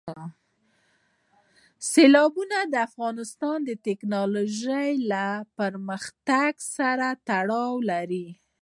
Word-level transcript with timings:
سیلابونه 1.89 2.57
د 2.71 2.75
افغانستان 2.87 3.57
د 3.65 3.71
تکنالوژۍ 3.87 4.89
له 5.11 5.25
پرمختګ 5.59 6.51
سره 6.77 7.07
تړاو 7.27 7.73
لري. 7.91 8.27